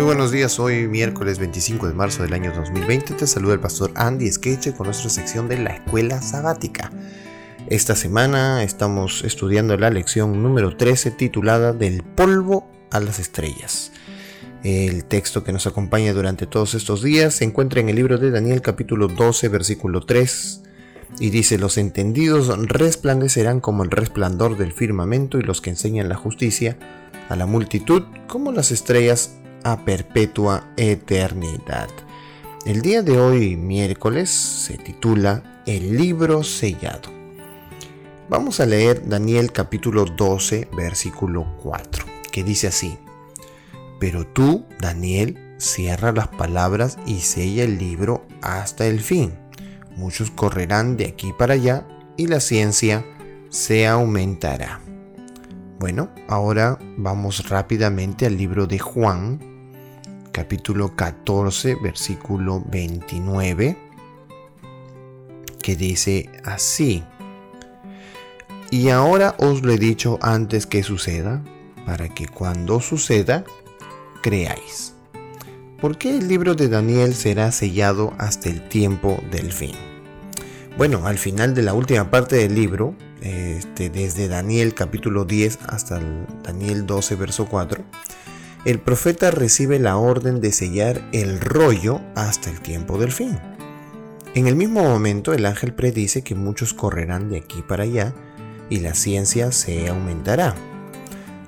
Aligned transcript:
Muy 0.00 0.06
buenos 0.06 0.30
días, 0.30 0.58
hoy 0.58 0.88
miércoles 0.88 1.38
25 1.38 1.86
de 1.86 1.92
marzo 1.92 2.22
del 2.22 2.32
año 2.32 2.50
2020 2.56 3.12
te 3.12 3.26
saluda 3.26 3.52
el 3.52 3.60
pastor 3.60 3.92
Andy 3.96 4.32
Skeche 4.32 4.72
con 4.72 4.86
nuestra 4.86 5.10
sección 5.10 5.46
de 5.46 5.58
la 5.58 5.74
escuela 5.74 6.22
sabática. 6.22 6.90
Esta 7.68 7.94
semana 7.94 8.64
estamos 8.64 9.22
estudiando 9.24 9.76
la 9.76 9.90
lección 9.90 10.42
número 10.42 10.74
13 10.74 11.10
titulada 11.10 11.74
Del 11.74 12.02
polvo 12.02 12.66
a 12.90 12.98
las 12.98 13.18
estrellas. 13.18 13.92
El 14.64 15.04
texto 15.04 15.44
que 15.44 15.52
nos 15.52 15.66
acompaña 15.66 16.14
durante 16.14 16.46
todos 16.46 16.72
estos 16.72 17.02
días 17.02 17.34
se 17.34 17.44
encuentra 17.44 17.82
en 17.82 17.90
el 17.90 17.96
libro 17.96 18.16
de 18.16 18.30
Daniel 18.30 18.62
capítulo 18.62 19.06
12 19.06 19.48
versículo 19.48 20.00
3 20.00 20.62
y 21.18 21.28
dice 21.28 21.58
los 21.58 21.76
entendidos 21.76 22.48
resplandecerán 22.68 23.60
como 23.60 23.84
el 23.84 23.90
resplandor 23.90 24.56
del 24.56 24.72
firmamento 24.72 25.38
y 25.38 25.42
los 25.42 25.60
que 25.60 25.68
enseñan 25.68 26.08
la 26.08 26.16
justicia 26.16 26.78
a 27.28 27.36
la 27.36 27.44
multitud 27.44 28.04
como 28.28 28.50
las 28.50 28.70
estrellas 28.70 29.32
a 29.64 29.84
perpetua 29.84 30.64
eternidad. 30.76 31.88
El 32.64 32.82
día 32.82 33.02
de 33.02 33.18
hoy, 33.18 33.56
miércoles, 33.56 34.30
se 34.30 34.76
titula 34.76 35.62
El 35.66 35.96
libro 35.96 36.42
sellado. 36.42 37.10
Vamos 38.28 38.60
a 38.60 38.66
leer 38.66 39.08
Daniel 39.08 39.50
capítulo 39.50 40.04
12, 40.04 40.68
versículo 40.76 41.56
4, 41.62 42.04
que 42.30 42.44
dice 42.44 42.68
así, 42.68 42.98
Pero 43.98 44.26
tú, 44.26 44.66
Daniel, 44.78 45.54
cierra 45.58 46.12
las 46.12 46.28
palabras 46.28 46.98
y 47.06 47.20
sella 47.20 47.64
el 47.64 47.78
libro 47.78 48.26
hasta 48.42 48.86
el 48.86 49.00
fin. 49.00 49.32
Muchos 49.96 50.30
correrán 50.30 50.96
de 50.96 51.06
aquí 51.06 51.32
para 51.32 51.54
allá 51.54 51.86
y 52.16 52.26
la 52.26 52.40
ciencia 52.40 53.04
se 53.48 53.86
aumentará. 53.88 54.80
Bueno, 55.78 56.10
ahora 56.28 56.78
vamos 56.98 57.48
rápidamente 57.48 58.26
al 58.26 58.36
libro 58.36 58.66
de 58.66 58.78
Juan, 58.78 59.49
capítulo 60.32 60.94
14, 60.96 61.76
versículo 61.76 62.62
29, 62.66 63.76
que 65.62 65.76
dice 65.76 66.30
así. 66.44 67.02
Y 68.70 68.90
ahora 68.90 69.34
os 69.38 69.62
lo 69.62 69.72
he 69.72 69.78
dicho 69.78 70.18
antes 70.22 70.66
que 70.66 70.82
suceda, 70.82 71.42
para 71.84 72.08
que 72.08 72.28
cuando 72.28 72.80
suceda, 72.80 73.44
creáis. 74.22 74.94
¿Por 75.80 75.96
qué 75.96 76.18
el 76.18 76.28
libro 76.28 76.54
de 76.54 76.68
Daniel 76.68 77.14
será 77.14 77.50
sellado 77.52 78.12
hasta 78.18 78.48
el 78.48 78.68
tiempo 78.68 79.22
del 79.30 79.52
fin? 79.52 79.74
Bueno, 80.76 81.06
al 81.06 81.18
final 81.18 81.54
de 81.54 81.62
la 81.62 81.74
última 81.74 82.10
parte 82.10 82.36
del 82.36 82.54
libro, 82.54 82.94
este, 83.22 83.90
desde 83.90 84.28
Daniel 84.28 84.74
capítulo 84.74 85.24
10 85.24 85.58
hasta 85.66 86.00
Daniel 86.42 86.86
12, 86.86 87.16
verso 87.16 87.46
4, 87.46 87.82
el 88.64 88.78
profeta 88.78 89.30
recibe 89.30 89.78
la 89.78 89.96
orden 89.96 90.40
de 90.40 90.52
sellar 90.52 91.00
el 91.12 91.40
rollo 91.40 92.00
hasta 92.14 92.50
el 92.50 92.60
tiempo 92.60 92.98
del 92.98 93.10
fin. 93.10 93.38
En 94.34 94.46
el 94.46 94.54
mismo 94.54 94.82
momento 94.82 95.32
el 95.32 95.46
ángel 95.46 95.72
predice 95.72 96.22
que 96.22 96.34
muchos 96.34 96.74
correrán 96.74 97.30
de 97.30 97.38
aquí 97.38 97.62
para 97.62 97.84
allá 97.84 98.12
y 98.68 98.80
la 98.80 98.94
ciencia 98.94 99.50
se 99.50 99.88
aumentará. 99.88 100.54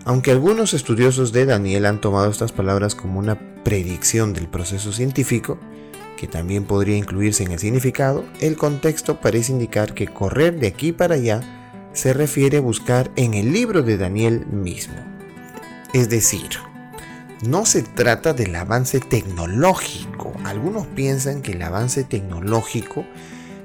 Aunque 0.04 0.32
algunos 0.32 0.74
estudiosos 0.74 1.32
de 1.32 1.44
Daniel 1.44 1.86
han 1.86 2.00
tomado 2.00 2.30
estas 2.30 2.50
palabras 2.50 2.94
como 2.94 3.20
una 3.20 3.38
predicción 3.62 4.32
del 4.32 4.48
proceso 4.48 4.90
científico, 4.92 5.58
que 6.16 6.26
también 6.26 6.64
podría 6.64 6.96
incluirse 6.96 7.44
en 7.44 7.52
el 7.52 7.58
significado, 7.58 8.24
el 8.40 8.56
contexto 8.56 9.20
parece 9.20 9.52
indicar 9.52 9.94
que 9.94 10.08
correr 10.08 10.58
de 10.58 10.66
aquí 10.66 10.92
para 10.92 11.16
allá 11.16 11.40
se 11.92 12.14
refiere 12.14 12.56
a 12.56 12.62
buscar 12.62 13.12
en 13.16 13.34
el 13.34 13.52
libro 13.52 13.82
de 13.82 13.98
Daniel 13.98 14.46
mismo. 14.46 14.96
Es 15.92 16.08
decir, 16.08 16.48
no 17.42 17.66
se 17.66 17.82
trata 17.82 18.32
del 18.32 18.54
avance 18.54 19.00
tecnológico. 19.00 20.32
Algunos 20.44 20.86
piensan 20.86 21.42
que 21.42 21.52
el 21.52 21.62
avance 21.62 22.04
tecnológico, 22.04 23.04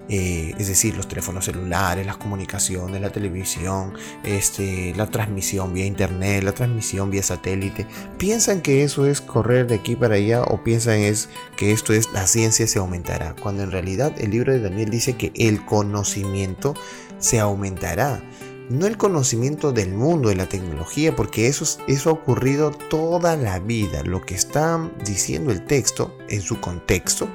eh, 0.10 0.56
es 0.58 0.68
decir, 0.68 0.96
los 0.96 1.08
teléfonos 1.08 1.46
celulares, 1.46 2.06
las 2.06 2.18
comunicaciones, 2.18 3.00
la 3.02 3.12
televisión, 3.12 3.94
este, 4.24 4.94
la 4.96 5.06
transmisión 5.06 5.74
vía 5.74 5.86
internet, 5.86 6.44
la 6.44 6.54
transmisión 6.54 7.12
vía 7.12 7.22
satélite, 7.22 7.86
piensan 8.18 8.62
que 8.62 8.84
eso 8.84 9.06
es 9.06 9.22
correr 9.22 9.68
de 9.68 9.76
aquí 9.76 9.96
para 9.96 10.16
allá 10.16 10.42
o 10.44 10.64
piensan 10.64 11.00
es 11.00 11.30
que 11.56 11.72
esto 11.72 11.94
es 11.94 12.12
la 12.14 12.26
ciencia 12.26 12.66
se 12.68 12.80
aumentará, 12.80 13.36
cuando 13.42 13.64
en 13.64 13.72
realidad 13.72 14.14
el 14.18 14.32
libro 14.32 14.54
de 14.54 14.62
Daniel 14.62 14.90
dice 14.90 15.18
que 15.18 15.32
el 15.36 15.64
conocimiento 15.66 16.74
se 17.20 17.40
aumentará 17.40 18.22
no 18.70 18.86
el 18.86 18.98
conocimiento 18.98 19.72
del 19.72 19.94
mundo, 19.94 20.30
de 20.30 20.36
la 20.36 20.50
tecnología, 20.50 21.16
porque 21.16 21.48
eso, 21.48 21.66
eso 21.88 22.10
ha 22.10 22.14
ocurrido 22.14 22.72
toda 22.72 23.38
la 23.38 23.60
vida. 23.60 24.04
Lo 24.04 24.22
que 24.22 24.36
está 24.36 24.90
diciendo 25.06 25.52
el 25.52 25.66
texto 25.66 26.18
en 26.30 26.42
su 26.42 26.60
contexto 26.60 27.30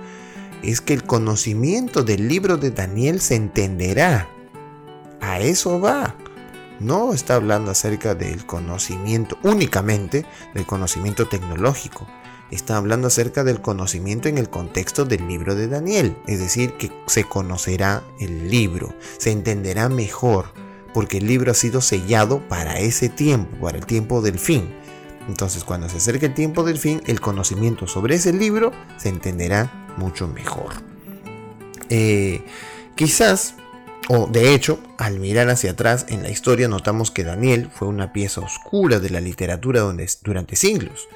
es 0.63 0.81
que 0.81 0.93
el 0.93 1.05
conocimiento 1.05 2.03
del 2.03 2.29
libro 2.29 2.57
de 2.57 2.71
Daniel 2.71 3.21
se 3.21 3.37
entenderá. 3.37 4.29
A 5.21 5.41
eso 5.41 5.81
va. 5.81 6.17
No 6.81 7.15
está 7.15 7.37
hablando 7.37 7.71
acerca 7.71 8.15
del 8.15 8.45
conocimiento 8.45 9.39
únicamente, 9.43 10.27
del 10.53 10.67
conocimiento 10.67 11.29
tecnológico. 11.29 12.07
Está 12.51 12.77
hablando 12.77 13.07
acerca 13.07 13.45
del 13.45 13.63
conocimiento 13.63 14.29
en 14.29 14.37
el 14.37 14.51
contexto 14.51 15.07
del 15.07 15.27
libro 15.27 15.55
de 15.55 15.69
Daniel. 15.69 16.17
Es 16.27 16.41
decir, 16.41 16.75
que 16.75 16.93
se 17.07 17.25
conocerá 17.25 18.03
el 18.21 18.51
libro, 18.51 18.95
se 19.17 19.31
entenderá 19.31 19.89
mejor 19.89 20.62
porque 20.93 21.19
el 21.19 21.27
libro 21.27 21.51
ha 21.51 21.55
sido 21.55 21.81
sellado 21.81 22.41
para 22.49 22.79
ese 22.79 23.09
tiempo, 23.09 23.57
para 23.59 23.79
el 23.79 23.87
tiempo 23.87 24.21
del 24.23 24.39
fin. 24.39 24.69
Entonces 25.29 25.65
cuando 25.65 25.89
se 25.89 25.99
acerque 25.99 26.27
el 26.27 26.35
tiempo 26.35 26.65
del 26.65 26.79
fin, 26.79 27.03
el 27.07 27.21
conocimiento 27.21 27.87
sobre 27.87 28.17
ese 28.17 28.33
libro 28.33 28.73
se 28.97 29.09
entenderá 29.09 29.95
mucho 29.97 30.29
mejor. 30.29 30.73
Eh, 31.89 32.43
quizás, 32.97 33.55
o 34.09 34.27
de 34.27 34.55
hecho, 34.55 34.81
al 34.99 35.21
mirar 35.21 35.49
hacia 35.49 35.73
atrás 35.73 36.07
en 36.09 36.23
la 36.23 36.31
historia 36.31 36.69
notamos 36.69 37.11
que 37.11 37.25
Daniel 37.25 37.71
fue 37.73 37.89
una 37.89 38.13
pieza 38.13 38.41
oscura 38.41 38.99
de 38.99 39.11
la 39.11 39.21
literatura 39.21 39.83
durante 40.23 40.57
siglos. 40.57 41.09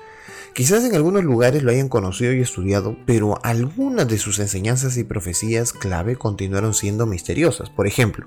Quizás 0.56 0.84
en 0.84 0.94
algunos 0.94 1.22
lugares 1.22 1.62
lo 1.62 1.70
hayan 1.70 1.91
conocido 1.91 2.32
y 2.32 2.41
estudiado, 2.41 2.97
pero 3.04 3.38
algunas 3.43 4.08
de 4.08 4.16
sus 4.16 4.38
enseñanzas 4.38 4.97
y 4.97 5.04
profecías 5.04 5.75
clave 5.75 6.16
continuaron 6.16 6.72
siendo 6.72 7.04
misteriosas. 7.04 7.69
Por 7.69 7.87
ejemplo, 7.87 8.26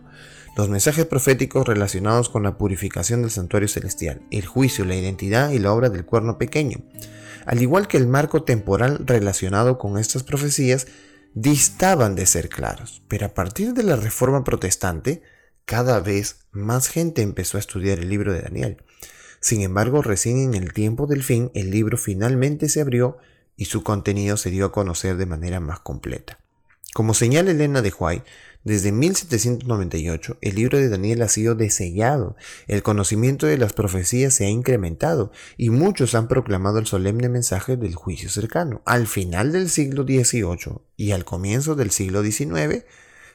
los 0.59 0.67
mensajes 0.67 1.05
proféticos 1.05 1.65
relacionados 1.65 2.27
con 2.27 2.43
la 2.43 2.57
purificación 2.57 3.21
del 3.21 3.31
santuario 3.31 3.69
celestial, 3.69 4.21
el 4.29 4.45
juicio, 4.45 4.83
la 4.83 4.95
identidad 4.95 5.51
y 5.51 5.59
la 5.59 5.71
obra 5.71 5.89
del 5.89 6.05
cuerno 6.05 6.37
pequeño, 6.37 6.79
al 7.45 7.61
igual 7.61 7.87
que 7.87 7.95
el 7.95 8.07
marco 8.07 8.43
temporal 8.43 9.05
relacionado 9.05 9.77
con 9.77 9.97
estas 9.97 10.23
profecías, 10.23 10.87
distaban 11.33 12.15
de 12.15 12.25
ser 12.25 12.49
claros. 12.49 13.01
Pero 13.07 13.27
a 13.27 13.33
partir 13.33 13.73
de 13.73 13.83
la 13.83 13.95
Reforma 13.95 14.43
Protestante, 14.43 15.21
cada 15.63 16.01
vez 16.01 16.41
más 16.51 16.89
gente 16.89 17.21
empezó 17.21 17.55
a 17.55 17.61
estudiar 17.61 17.99
el 17.99 18.09
libro 18.09 18.33
de 18.33 18.41
Daniel. 18.41 18.83
Sin 19.39 19.61
embargo, 19.61 20.01
recién 20.01 20.39
en 20.39 20.55
el 20.55 20.73
tiempo 20.73 21.07
del 21.07 21.23
fin, 21.23 21.51
el 21.53 21.71
libro 21.71 21.97
finalmente 21.97 22.67
se 22.67 22.81
abrió 22.81 23.17
y 23.55 23.65
su 23.65 23.81
contenido 23.81 24.35
se 24.35 24.49
dio 24.49 24.65
a 24.65 24.71
conocer 24.73 25.15
de 25.15 25.25
manera 25.25 25.61
más 25.61 25.79
completa. 25.79 26.39
Como 26.99 27.13
señala 27.13 27.51
Elena 27.51 27.81
de 27.81 27.93
White, 27.97 28.25
desde 28.65 28.91
1798 28.91 30.37
el 30.41 30.55
libro 30.55 30.77
de 30.77 30.89
Daniel 30.89 31.21
ha 31.21 31.29
sido 31.29 31.55
desellado, 31.55 32.35
el 32.67 32.83
conocimiento 32.83 33.47
de 33.47 33.57
las 33.57 33.71
profecías 33.71 34.33
se 34.33 34.47
ha 34.47 34.49
incrementado 34.49 35.31
y 35.55 35.69
muchos 35.69 36.13
han 36.13 36.27
proclamado 36.27 36.77
el 36.77 36.87
solemne 36.87 37.29
mensaje 37.29 37.77
del 37.77 37.95
juicio 37.95 38.29
cercano. 38.29 38.81
Al 38.83 39.07
final 39.07 39.53
del 39.53 39.69
siglo 39.69 40.03
XVIII 40.03 40.81
y 40.97 41.11
al 41.11 41.23
comienzo 41.23 41.75
del 41.75 41.91
siglo 41.91 42.21
XIX, 42.21 42.83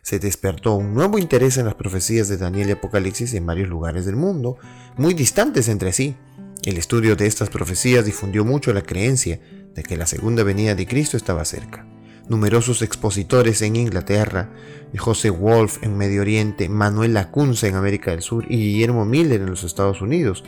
se 0.02 0.18
despertó 0.18 0.74
un 0.74 0.92
nuevo 0.92 1.18
interés 1.18 1.56
en 1.56 1.64
las 1.64 1.74
profecías 1.74 2.28
de 2.28 2.36
Daniel 2.36 2.68
y 2.68 2.72
Apocalipsis 2.72 3.32
en 3.32 3.46
varios 3.46 3.70
lugares 3.70 4.04
del 4.04 4.16
mundo, 4.16 4.58
muy 4.98 5.14
distantes 5.14 5.70
entre 5.70 5.94
sí. 5.94 6.18
El 6.66 6.76
estudio 6.76 7.16
de 7.16 7.26
estas 7.26 7.48
profecías 7.48 8.04
difundió 8.04 8.44
mucho 8.44 8.74
la 8.74 8.82
creencia 8.82 9.40
de 9.72 9.82
que 9.82 9.96
la 9.96 10.04
segunda 10.04 10.42
venida 10.42 10.74
de 10.74 10.86
Cristo 10.86 11.16
estaba 11.16 11.46
cerca. 11.46 11.93
Numerosos 12.28 12.82
expositores 12.82 13.60
en 13.62 13.76
Inglaterra, 13.76 14.50
José 14.96 15.30
Wolf 15.30 15.82
en 15.82 15.96
Medio 15.96 16.22
Oriente, 16.22 16.68
Manuel 16.68 17.14
Lacunza 17.14 17.66
en 17.66 17.74
América 17.74 18.10
del 18.12 18.22
Sur 18.22 18.44
y 18.48 18.56
Guillermo 18.56 19.04
Miller 19.04 19.40
en 19.40 19.50
los 19.50 19.64
Estados 19.64 20.00
Unidos, 20.00 20.44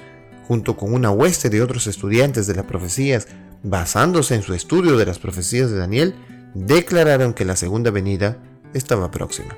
junto 0.49 0.76
con 0.76 0.94
una 0.94 1.11
hueste 1.11 1.50
de 1.50 1.62
otros 1.62 1.87
estudiantes 1.87 2.46
de 2.46 2.55
las 2.55 2.64
profecías, 2.64 3.28
basándose 3.62 4.34
en 4.34 4.43
su 4.43 4.55
estudio 4.55 4.96
de 4.96 5.06
las 5.06 5.19
profecías 5.19 5.70
de 5.70 5.78
Daniel, 5.78 6.14
declararon 6.55 7.34
que 7.34 7.44
la 7.44 7.56
segunda 7.56 7.90
venida 7.90 8.38
estaba 8.73 9.11
próxima. 9.11 9.56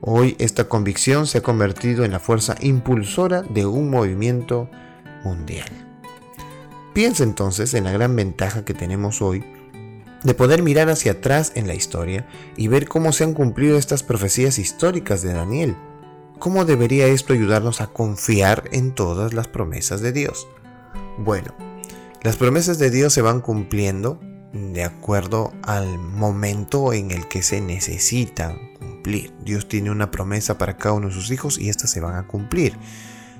Hoy 0.00 0.36
esta 0.38 0.68
convicción 0.68 1.26
se 1.26 1.38
ha 1.38 1.42
convertido 1.42 2.04
en 2.04 2.12
la 2.12 2.18
fuerza 2.18 2.56
impulsora 2.60 3.42
de 3.42 3.66
un 3.66 3.90
movimiento 3.90 4.70
mundial. 5.24 5.68
Piensa 6.92 7.24
entonces 7.24 7.74
en 7.74 7.84
la 7.84 7.92
gran 7.92 8.14
ventaja 8.16 8.64
que 8.64 8.74
tenemos 8.74 9.22
hoy 9.22 9.44
de 10.24 10.34
poder 10.34 10.62
mirar 10.62 10.88
hacia 10.88 11.12
atrás 11.12 11.52
en 11.54 11.66
la 11.66 11.74
historia 11.74 12.26
y 12.56 12.68
ver 12.68 12.88
cómo 12.88 13.12
se 13.12 13.24
han 13.24 13.34
cumplido 13.34 13.76
estas 13.76 14.02
profecías 14.02 14.58
históricas 14.58 15.22
de 15.22 15.32
Daniel. 15.32 15.76
¿Cómo 16.38 16.64
debería 16.64 17.06
esto 17.06 17.32
ayudarnos 17.32 17.80
a 17.80 17.88
confiar 17.88 18.64
en 18.72 18.94
todas 18.94 19.32
las 19.32 19.48
promesas 19.48 20.00
de 20.00 20.12
Dios? 20.12 20.48
Bueno, 21.18 21.54
Las 22.22 22.36
promesas 22.36 22.78
de 22.78 22.90
Dios 22.90 23.12
se 23.12 23.20
van 23.20 23.40
cumpliendo 23.40 24.20
de 24.52 24.84
acuerdo 24.84 25.52
al 25.62 25.98
momento 25.98 26.92
en 26.92 27.10
el 27.10 27.26
que 27.26 27.42
se 27.42 27.60
necesitan 27.60 28.74
cumplir. 28.78 29.32
Dios 29.44 29.66
tiene 29.66 29.90
una 29.90 30.12
promesa 30.12 30.56
para 30.56 30.76
cada 30.76 30.94
uno 30.94 31.08
de 31.08 31.14
sus 31.14 31.32
hijos 31.32 31.58
y 31.58 31.68
estas 31.68 31.90
se 31.90 32.00
van 32.00 32.14
a 32.14 32.28
cumplir. 32.28 32.78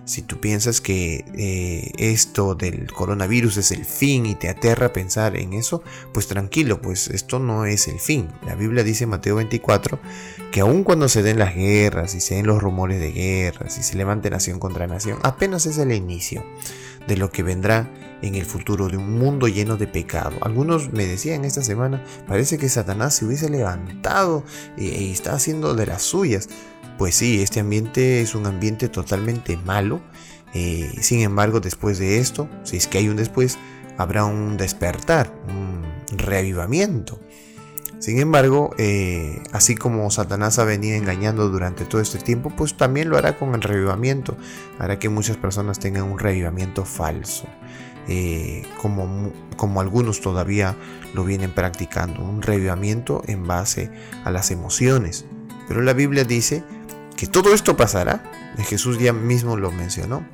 Si 0.05 0.23
tú 0.23 0.41
piensas 0.41 0.81
que 0.81 1.25
eh, 1.35 1.93
esto 1.97 2.55
del 2.57 2.93
coronavirus 2.93 3.59
es 3.59 3.71
el 3.71 3.85
fin 3.85 4.27
y 4.27 4.35
te 4.35 4.49
aterra 4.49 4.93
pensar 4.93 5.37
en 5.37 5.53
eso, 5.53 5.83
pues 6.13 6.27
tranquilo, 6.27 6.83
pues 6.83 7.09
esto 7.09 7.39
no 7.39 7.67
es 7.67 7.87
el 7.87 8.01
fin. 8.01 8.29
La 8.45 8.57
Biblia 8.57 8.83
dice 8.83 9.05
en 9.05 9.11
Mateo 9.11 9.37
24 9.37 10.01
que 10.51 10.61
aun 10.61 10.83
cuando 10.83 11.09
se 11.09 11.23
den 11.23 11.39
las 11.39 11.55
guerras 11.55 12.15
y 12.15 12.21
se 12.21 12.35
den 12.35 12.47
los 12.47 12.61
rumores 12.61 13.01
de 13.01 13.13
guerras 13.13 13.79
y 13.79 13.83
se 13.83 13.97
levante 13.97 14.29
nación 14.29 14.59
contra 14.59 14.89
nación, 14.89 15.19
apenas 15.23 15.67
es 15.67 15.79
el 15.79 15.93
inicio 15.93 16.45
de 17.07 17.17
lo 17.17 17.31
que 17.31 17.43
vendrá 17.43 17.91
en 18.23 18.37
el 18.37 18.45
futuro, 18.45 18.89
de 18.89 18.97
un 18.97 19.19
mundo 19.19 19.49
lleno 19.49 19.77
de 19.77 19.87
pecado. 19.87 20.37
Algunos 20.43 20.93
me 20.93 21.07
decían 21.07 21.45
esta 21.45 21.63
semana, 21.63 22.05
parece 22.27 22.57
que 22.57 22.69
Satanás 22.69 23.15
se 23.15 23.25
hubiese 23.25 23.51
levantado 23.51 24.45
y, 24.77 25.11
está 25.11 25.35
haciendo 25.35 25.75
de 25.75 25.87
las 25.87 26.03
suyas. 26.03 26.49
Pues 26.99 27.15
sí, 27.15 27.43
este 27.43 27.61
ambiente 27.61 28.21
es 28.21 28.35
un 28.35 28.47
ambiente 28.47 28.89
totalmente 28.89 29.57
malo. 29.57 30.01
Eh, 30.55 30.93
sin 31.01 31.21
embargo, 31.21 31.61
después 31.61 31.99
de 31.99 32.19
esto, 32.19 32.49
si 32.65 32.77
es 32.77 32.87
que 32.87 32.99
hay 32.99 33.09
un 33.09 33.17
después, 33.17 33.59
habrá 33.99 34.25
un 34.25 34.57
despertar, 34.57 35.33
un 35.49 35.83
reavivamiento. 36.19 37.19
Sin 38.03 38.19
embargo, 38.19 38.75
eh, 38.79 39.41
así 39.53 39.77
como 39.77 40.11
Satanás 40.11 40.59
ha 40.59 40.65
venido 40.65 40.97
engañando 40.97 41.49
durante 41.49 41.85
todo 41.85 42.01
este 42.01 42.19
tiempo, 42.19 42.51
pues 42.51 42.77
también 42.77 43.09
lo 43.09 43.17
hará 43.17 43.39
con 43.39 43.55
el 43.55 43.63
revivamiento. 43.63 44.37
Hará 44.81 44.99
que 44.99 45.09
muchas 45.09 45.37
personas 45.37 45.79
tengan 45.79 46.11
un 46.11 46.19
revivamiento 46.19 46.85
falso. 46.85 47.47
Eh, 48.09 48.65
como, 48.81 49.33
como 49.57 49.81
algunos 49.81 50.21
todavía 50.21 50.75
lo 51.15 51.23
vienen 51.23 51.53
practicando, 51.53 52.25
un 52.25 52.43
revivamiento 52.43 53.23
en 53.29 53.47
base 53.47 53.93
a 54.25 54.33
las 54.33 54.51
emociones. 54.51 55.25
Pero 55.69 55.81
la 55.81 55.93
Biblia 55.93 56.25
dice 56.25 56.65
que 57.17 57.27
todo 57.27 57.55
esto 57.55 57.77
pasará, 57.77 58.23
Jesús 58.59 58.99
ya 58.99 59.13
mismo 59.13 59.57
lo 59.57 59.71
mencionó. 59.71 60.27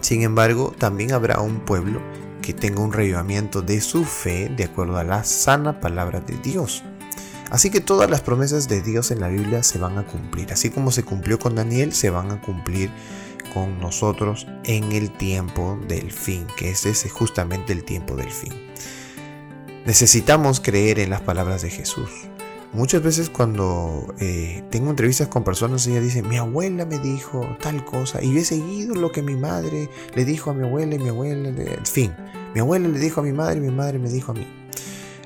Sin 0.00 0.22
embargo, 0.22 0.74
también 0.76 1.12
habrá 1.12 1.40
un 1.40 1.60
pueblo 1.60 2.00
que 2.42 2.54
tenga 2.54 2.80
un 2.80 2.92
revivamiento 2.92 3.62
de 3.62 3.80
su 3.80 4.04
fe 4.04 4.48
de 4.48 4.64
acuerdo 4.64 4.96
a 4.96 5.04
la 5.04 5.24
sana 5.24 5.80
palabra 5.80 6.20
de 6.20 6.36
Dios. 6.38 6.82
Así 7.50 7.70
que 7.70 7.80
todas 7.80 8.08
las 8.08 8.20
promesas 8.20 8.68
de 8.68 8.80
Dios 8.80 9.10
en 9.10 9.20
la 9.20 9.28
Biblia 9.28 9.62
se 9.62 9.78
van 9.78 9.98
a 9.98 10.06
cumplir. 10.06 10.52
Así 10.52 10.70
como 10.70 10.92
se 10.92 11.02
cumplió 11.02 11.38
con 11.38 11.56
Daniel, 11.56 11.92
se 11.92 12.10
van 12.10 12.30
a 12.30 12.40
cumplir 12.40 12.90
con 13.52 13.80
nosotros 13.80 14.46
en 14.64 14.92
el 14.92 15.10
tiempo 15.10 15.78
del 15.88 16.12
fin, 16.12 16.46
que 16.56 16.70
es 16.70 16.86
ese 16.86 17.08
justamente 17.08 17.72
el 17.72 17.84
tiempo 17.84 18.14
del 18.14 18.30
fin. 18.30 18.54
Necesitamos 19.84 20.60
creer 20.60 21.00
en 21.00 21.10
las 21.10 21.22
palabras 21.22 21.62
de 21.62 21.70
Jesús. 21.70 22.10
Muchas 22.72 23.02
veces 23.02 23.30
cuando 23.30 24.14
eh, 24.20 24.62
tengo 24.70 24.90
entrevistas 24.90 25.26
con 25.26 25.42
personas, 25.42 25.86
ella 25.88 26.00
dice, 26.00 26.22
mi 26.22 26.36
abuela 26.36 26.84
me 26.86 26.98
dijo 27.00 27.56
tal 27.60 27.84
cosa, 27.84 28.22
y 28.22 28.36
he 28.38 28.44
seguido 28.44 28.94
lo 28.94 29.10
que 29.10 29.22
mi 29.22 29.34
madre 29.34 29.88
le 30.14 30.24
dijo 30.24 30.50
a 30.50 30.54
mi 30.54 30.64
abuela 30.64 30.94
y 30.94 30.98
mi 31.00 31.08
abuela, 31.08 31.48
en 31.48 31.86
fin, 31.86 32.14
mi 32.54 32.60
abuela 32.60 32.86
le 32.86 32.98
dijo 33.00 33.20
a 33.20 33.24
mi 33.24 33.32
madre 33.32 33.58
y 33.58 33.60
mi 33.60 33.74
madre 33.74 33.98
me 33.98 34.08
dijo 34.08 34.30
a 34.30 34.34
mí. 34.36 34.46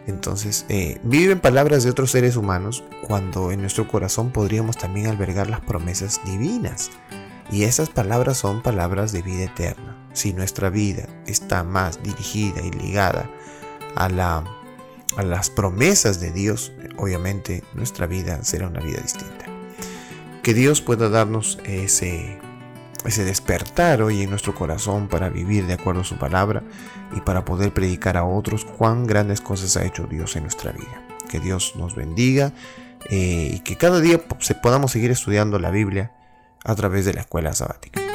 Entonces, 0.07 0.65
eh, 0.69 0.99
viven 1.03 1.41
palabras 1.41 1.85
de 1.85 1.91
otros 1.91 2.11
seres 2.11 2.37
humanos 2.37 2.85
cuando 3.07 3.53
en 3.53 3.61
nuestro 3.61 3.89
corazón 3.89 4.31
podríamos 4.31 4.77
también 4.77 5.07
albergar 5.07 5.49
las 5.49 5.61
promesas 5.61 6.21
divinas. 6.25 6.91
Y 7.51 7.65
esas 7.65 7.91
palabras 7.91 8.39
son 8.39 8.63
palabras 8.63 9.13
de 9.13 9.23
vida 9.23 9.45
eterna. 9.45 9.97
Si 10.13 10.33
nuestra 10.33 10.71
vida 10.71 11.07
está 11.27 11.63
más 11.63 12.03
dirigida 12.03 12.63
y 12.63 12.71
ligada 12.71 13.31
a 13.97 14.09
la 14.09 14.45
a 15.17 15.23
las 15.23 15.51
promesas 15.51 16.21
de 16.21 16.31
Dios, 16.31 16.73
obviamente 16.97 17.63
nuestra 17.75 18.07
vida 18.07 18.43
será 18.45 18.69
una 18.69 18.81
vida 18.81 19.01
distinta. 19.01 19.47
Que 20.43 20.55
Dios 20.55 20.81
pueda 20.81 21.09
darnos 21.09 21.59
ese, 21.65 22.39
ese 23.05 23.25
despertar 23.25 24.03
hoy 24.03 24.23
en 24.23 24.31
nuestro 24.31 24.55
corazón 24.55 25.09
para 25.09 25.31
vivir 25.31 25.67
de 25.67 25.75
acuerdo 25.75 26.03
a 26.03 26.05
su 26.05 26.19
palabra 26.19 26.63
y 27.17 27.21
para 27.21 27.45
poder 27.45 27.73
predicar 27.73 28.17
a 28.17 28.25
otros 28.25 28.65
cuán 28.65 29.07
grandes 29.07 29.41
cosas 29.41 29.77
ha 29.77 29.85
hecho 29.85 30.07
Dios 30.07 30.37
en 30.37 30.43
nuestra 30.43 30.73
vida. 30.73 31.03
Que 31.29 31.41
Dios 31.41 31.75
nos 31.77 31.95
bendiga 31.95 32.53
eh, 33.11 33.51
y 33.55 33.61
que 33.61 33.77
cada 33.77 34.01
día 34.01 34.21
se 34.41 34.55
podamos 34.55 34.93
seguir 34.93 35.11
estudiando 35.11 35.59
la 35.59 35.71
Biblia 35.71 36.13
a 36.65 36.75
través 36.75 37.05
de 37.05 37.15
la 37.15 37.21
escuela 37.21 37.55
sabática. 37.55 38.14